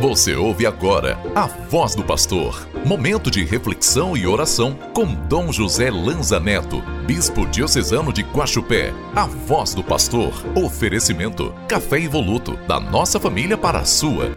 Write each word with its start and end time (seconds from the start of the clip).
Você 0.00 0.34
ouve 0.34 0.66
agora 0.66 1.18
a 1.34 1.46
voz 1.46 1.94
do 1.94 2.02
pastor. 2.02 2.66
Momento 2.84 3.30
de 3.30 3.44
reflexão 3.44 4.16
e 4.16 4.26
oração 4.26 4.76
com 4.92 5.06
Dom 5.06 5.52
José 5.52 5.90
Lanza 5.90 6.40
Neto, 6.40 6.82
bispo 7.06 7.46
diocesano 7.46 8.12
de 8.12 8.22
Guaxupé. 8.22 8.92
A 9.14 9.26
voz 9.26 9.74
do 9.74 9.84
pastor. 9.84 10.32
Oferecimento: 10.56 11.54
café 11.68 12.00
evoluto 12.00 12.56
da 12.66 12.80
nossa 12.80 13.20
família 13.20 13.56
para 13.56 13.78
a 13.78 13.84
sua. 13.84 14.32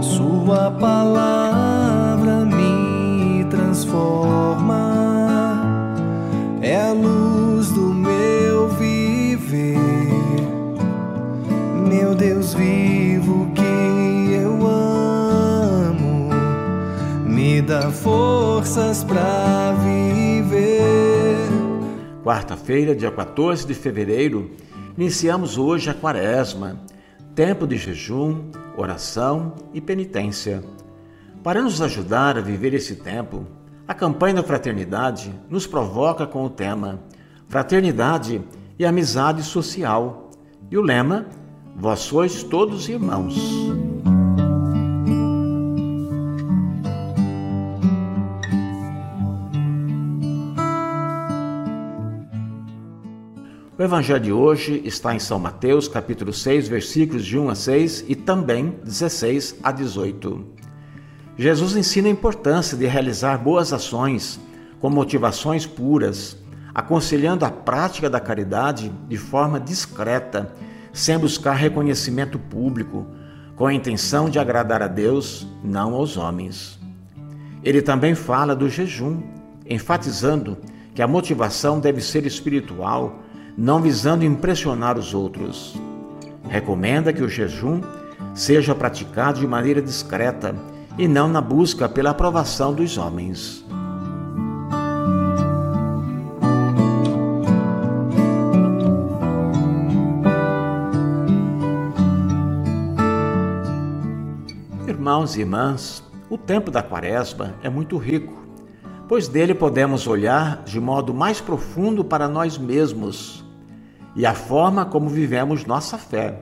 Sua 0.00 0.70
palavra 0.70 2.44
me 2.44 3.44
transforma. 3.50 5.00
É 6.62 6.80
a 6.80 6.92
luz 6.92 7.70
do 7.70 7.92
meu 7.92 8.68
viver. 8.68 9.76
Meu 11.88 12.14
Deus 12.14 12.54
vivo 12.54 13.50
que 13.54 13.69
dá 17.70 17.88
forças 17.92 19.04
para 19.04 19.72
viver. 19.74 21.36
Quarta-feira, 22.24 22.96
dia 22.96 23.12
14 23.12 23.64
de 23.64 23.74
fevereiro, 23.74 24.50
iniciamos 24.98 25.56
hoje 25.56 25.88
a 25.88 25.94
Quaresma, 25.94 26.80
tempo 27.32 27.68
de 27.68 27.76
jejum, 27.76 28.50
oração 28.76 29.54
e 29.72 29.80
penitência. 29.80 30.64
Para 31.44 31.62
nos 31.62 31.80
ajudar 31.80 32.36
a 32.36 32.40
viver 32.40 32.74
esse 32.74 32.96
tempo, 32.96 33.46
a 33.86 33.94
campanha 33.94 34.34
da 34.34 34.42
fraternidade 34.42 35.32
nos 35.48 35.64
provoca 35.64 36.26
com 36.26 36.44
o 36.44 36.50
tema 36.50 36.98
Fraternidade 37.48 38.42
e 38.80 38.84
Amizade 38.84 39.44
Social 39.44 40.32
e 40.68 40.76
o 40.76 40.82
lema 40.82 41.26
Vós 41.76 42.00
sois 42.00 42.42
todos 42.42 42.88
irmãos. 42.88 43.59
O 53.80 53.82
evangelho 53.82 54.20
de 54.20 54.30
hoje 54.30 54.82
está 54.84 55.14
em 55.14 55.18
São 55.18 55.38
Mateus, 55.38 55.88
capítulo 55.88 56.34
6, 56.34 56.68
versículos 56.68 57.24
de 57.24 57.38
1 57.38 57.48
a 57.48 57.54
6 57.54 58.04
e 58.08 58.14
também 58.14 58.78
16 58.84 59.56
a 59.62 59.72
18. 59.72 60.44
Jesus 61.38 61.74
ensina 61.74 62.06
a 62.06 62.10
importância 62.10 62.76
de 62.76 62.84
realizar 62.84 63.38
boas 63.38 63.72
ações 63.72 64.38
com 64.80 64.90
motivações 64.90 65.64
puras, 65.64 66.36
aconselhando 66.74 67.46
a 67.46 67.50
prática 67.50 68.10
da 68.10 68.20
caridade 68.20 68.92
de 69.08 69.16
forma 69.16 69.58
discreta, 69.58 70.54
sem 70.92 71.18
buscar 71.18 71.54
reconhecimento 71.54 72.38
público, 72.38 73.06
com 73.56 73.66
a 73.66 73.72
intenção 73.72 74.28
de 74.28 74.38
agradar 74.38 74.82
a 74.82 74.88
Deus, 74.88 75.46
não 75.64 75.94
aos 75.94 76.18
homens. 76.18 76.78
Ele 77.64 77.80
também 77.80 78.14
fala 78.14 78.54
do 78.54 78.68
jejum, 78.68 79.22
enfatizando 79.64 80.58
que 80.94 81.00
a 81.00 81.08
motivação 81.08 81.80
deve 81.80 82.02
ser 82.02 82.26
espiritual 82.26 83.22
não 83.56 83.80
visando 83.80 84.24
impressionar 84.24 84.98
os 84.98 85.14
outros. 85.14 85.74
Recomenda 86.48 87.12
que 87.12 87.22
o 87.22 87.28
jejum 87.28 87.80
seja 88.34 88.74
praticado 88.74 89.40
de 89.40 89.46
maneira 89.46 89.82
discreta 89.82 90.54
e 90.98 91.06
não 91.06 91.28
na 91.28 91.40
busca 91.40 91.88
pela 91.88 92.10
aprovação 92.10 92.72
dos 92.74 92.98
homens. 92.98 93.64
Irmãos 104.86 105.36
e 105.36 105.40
irmãs, 105.40 106.04
o 106.28 106.36
tempo 106.36 106.70
da 106.70 106.82
Quaresma 106.82 107.54
é 107.62 107.70
muito 107.70 107.96
rico 107.96 108.49
pois 109.10 109.26
dele 109.26 109.56
podemos 109.56 110.06
olhar 110.06 110.62
de 110.62 110.78
modo 110.78 111.12
mais 111.12 111.40
profundo 111.40 112.04
para 112.04 112.28
nós 112.28 112.56
mesmos 112.56 113.44
e 114.14 114.24
a 114.24 114.34
forma 114.34 114.86
como 114.86 115.08
vivemos 115.08 115.64
nossa 115.64 115.98
fé. 115.98 116.40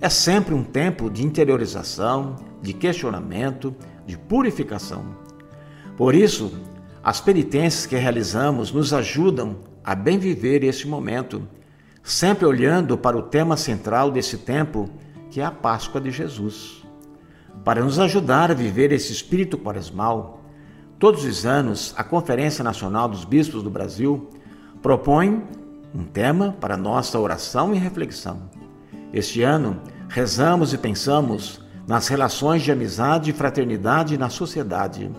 É 0.00 0.08
sempre 0.08 0.54
um 0.54 0.64
tempo 0.64 1.10
de 1.10 1.22
interiorização, 1.22 2.36
de 2.62 2.72
questionamento, 2.72 3.76
de 4.06 4.16
purificação. 4.16 5.04
Por 5.98 6.14
isso, 6.14 6.50
as 7.02 7.20
penitências 7.20 7.84
que 7.84 7.94
realizamos 7.94 8.72
nos 8.72 8.94
ajudam 8.94 9.58
a 9.84 9.94
bem 9.94 10.18
viver 10.18 10.64
esse 10.64 10.88
momento, 10.88 11.46
sempre 12.02 12.46
olhando 12.46 12.96
para 12.96 13.18
o 13.18 13.24
tema 13.24 13.54
central 13.58 14.10
desse 14.10 14.38
tempo, 14.38 14.88
que 15.30 15.42
é 15.42 15.44
a 15.44 15.50
Páscoa 15.50 16.00
de 16.00 16.10
Jesus. 16.10 16.82
Para 17.62 17.84
nos 17.84 17.98
ajudar 17.98 18.50
a 18.50 18.54
viver 18.54 18.92
esse 18.92 19.12
espírito 19.12 19.58
quaresmal, 19.58 20.39
Todos 21.00 21.24
os 21.24 21.46
anos, 21.46 21.94
a 21.96 22.04
Conferência 22.04 22.62
Nacional 22.62 23.08
dos 23.08 23.24
Bispos 23.24 23.62
do 23.62 23.70
Brasil 23.70 24.28
propõe 24.82 25.42
um 25.94 26.04
tema 26.04 26.54
para 26.60 26.76
nossa 26.76 27.18
oração 27.18 27.74
e 27.74 27.78
reflexão. 27.78 28.50
Este 29.10 29.42
ano, 29.42 29.80
rezamos 30.10 30.74
e 30.74 30.78
pensamos 30.78 31.58
nas 31.88 32.06
relações 32.06 32.60
de 32.60 32.70
amizade 32.70 33.30
e 33.30 33.32
fraternidade 33.32 34.18
na 34.18 34.28
sociedade. 34.28 35.10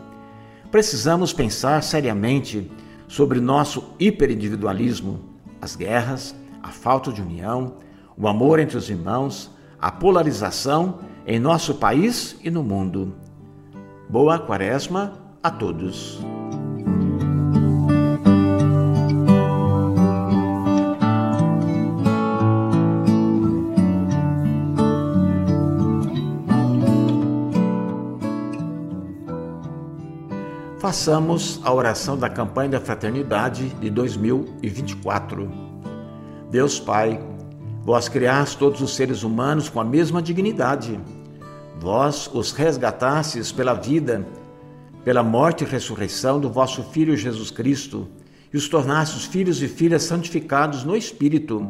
Precisamos 0.70 1.34
pensar 1.34 1.82
seriamente 1.82 2.72
sobre 3.08 3.40
nosso 3.40 3.96
hiperindividualismo, 4.00 5.20
as 5.60 5.76
guerras, 5.76 6.36
a 6.62 6.68
falta 6.68 7.12
de 7.12 7.24
união, 7.24 7.78
o 8.16 8.28
amor 8.28 8.60
entre 8.60 8.78
os 8.78 8.88
irmãos, 8.88 9.50
a 9.82 9.92
polarização 9.92 11.00
em 11.26 11.40
nosso 11.40 11.74
país 11.74 12.36
e 12.44 12.52
no 12.52 12.62
mundo. 12.62 13.16
Boa 14.08 14.38
Quaresma 14.38 15.31
a 15.44 15.50
todos. 15.50 16.20
Façamos 30.80 31.60
a 31.64 31.74
oração 31.74 32.18
da 32.18 32.28
campanha 32.28 32.72
da 32.72 32.80
fraternidade 32.80 33.70
de 33.70 33.90
2024. 33.90 35.50
Deus 36.50 36.80
Pai, 36.80 37.20
vós 37.84 38.10
criaste 38.10 38.58
todos 38.58 38.82
os 38.82 38.96
seres 38.96 39.24
humanos 39.24 39.70
com 39.70 39.80
a 39.80 39.86
mesma 39.86 40.22
dignidade. 40.22 41.00
Vós 41.80 42.30
os 42.34 42.52
resgatastes 42.52 43.52
pela 43.52 43.74
vida 43.74 44.28
pela 45.04 45.24
morte 45.24 45.64
e 45.64 45.68
ressurreição 45.68 46.40
do 46.40 46.50
vosso 46.50 46.84
Filho 46.84 47.18
Jesus 47.18 47.50
Cristo, 47.50 48.08
e 48.54 48.58
os 48.58 48.68
tornastes 48.68 49.26
filhos 49.26 49.62
e 49.62 49.68
filhas 49.68 50.04
santificados 50.04 50.84
no 50.84 50.96
Espírito. 50.96 51.66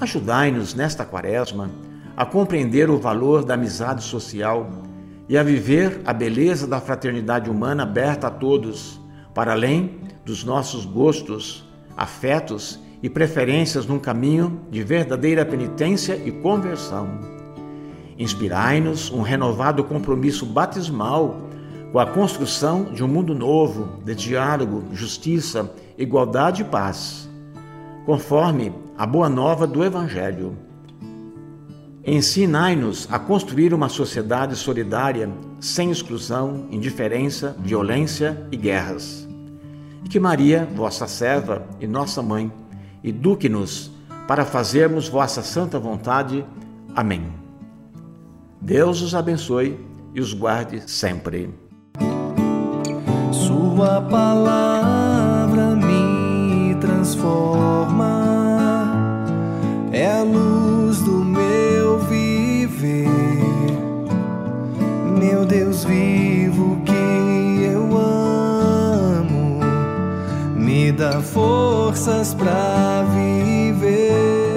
Ajudai-nos 0.00 0.74
nesta 0.74 1.04
quaresma 1.04 1.70
a 2.16 2.24
compreender 2.24 2.90
o 2.90 2.98
valor 2.98 3.44
da 3.44 3.54
amizade 3.54 4.02
social 4.02 4.68
e 5.28 5.36
a 5.38 5.42
viver 5.42 6.00
a 6.04 6.12
beleza 6.12 6.66
da 6.66 6.80
fraternidade 6.80 7.48
humana 7.48 7.82
aberta 7.82 8.26
a 8.26 8.30
todos, 8.30 9.00
para 9.34 9.52
além 9.52 9.98
dos 10.24 10.44
nossos 10.44 10.84
gostos, 10.84 11.64
afetos 11.96 12.80
e 13.02 13.08
preferências 13.08 13.86
num 13.86 13.98
caminho 13.98 14.60
de 14.70 14.82
verdadeira 14.82 15.44
penitência 15.44 16.16
e 16.24 16.32
conversão. 16.32 17.36
Inspirai-nos 18.18 19.10
um 19.10 19.20
renovado 19.20 19.84
compromisso 19.84 20.46
batismal 20.46 21.48
com 21.96 22.00
a 22.00 22.04
construção 22.04 22.84
de 22.92 23.02
um 23.02 23.08
mundo 23.08 23.34
novo 23.34 24.02
de 24.04 24.14
diálogo, 24.14 24.84
justiça, 24.92 25.72
igualdade 25.96 26.60
e 26.60 26.64
paz, 26.66 27.26
conforme 28.04 28.70
a 28.98 29.06
boa 29.06 29.30
nova 29.30 29.66
do 29.66 29.82
Evangelho. 29.82 30.58
Ensinai-nos 32.04 33.08
a 33.10 33.18
construir 33.18 33.72
uma 33.72 33.88
sociedade 33.88 34.56
solidária, 34.56 35.30
sem 35.58 35.90
exclusão, 35.90 36.66
indiferença, 36.70 37.56
violência 37.60 38.46
e 38.52 38.58
guerras. 38.58 39.26
E 40.04 40.08
que 40.10 40.20
Maria, 40.20 40.68
vossa 40.74 41.06
serva 41.06 41.66
e 41.80 41.86
nossa 41.86 42.20
mãe, 42.20 42.52
eduque-nos 43.02 43.90
para 44.28 44.44
fazermos 44.44 45.08
vossa 45.08 45.42
santa 45.42 45.78
vontade. 45.78 46.44
Amém. 46.94 47.32
Deus 48.60 49.00
os 49.00 49.14
abençoe 49.14 49.80
e 50.14 50.20
os 50.20 50.34
guarde 50.34 50.82
sempre. 50.86 51.64
Tua 53.76 54.00
palavra 54.00 55.76
me 55.76 56.74
transforma, 56.76 58.00
é 59.92 60.10
a 60.12 60.22
luz 60.22 61.02
do 61.02 61.22
meu 61.22 61.98
viver. 61.98 63.06
Meu 65.20 65.44
Deus 65.44 65.84
vivo 65.84 66.80
que 66.86 67.64
eu 67.70 67.98
amo, 67.98 69.60
me 70.54 70.90
dá 70.90 71.20
forças 71.20 72.32
para 72.32 73.04
viver. 73.12 74.56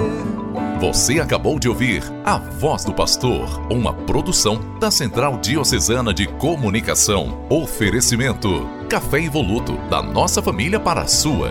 Você 0.80 1.20
acabou 1.20 1.58
de 1.58 1.68
ouvir 1.68 2.02
A 2.24 2.38
Voz 2.38 2.86
do 2.86 2.94
Pastor, 2.94 3.70
uma 3.70 3.92
produção 3.92 4.58
da 4.80 4.90
Central 4.90 5.36
Diocesana 5.36 6.14
de 6.14 6.26
Comunicação. 6.26 7.44
Oferecimento: 7.50 8.79
Café 8.90 9.22
Evoluto, 9.22 9.76
da 9.88 10.02
nossa 10.02 10.42
família 10.42 10.80
para 10.80 11.02
a 11.02 11.06
sua. 11.06 11.48